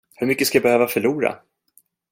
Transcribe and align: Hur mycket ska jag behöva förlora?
Hur 0.15 0.27
mycket 0.27 0.47
ska 0.47 0.57
jag 0.57 0.63
behöva 0.63 0.87
förlora? 0.87 1.35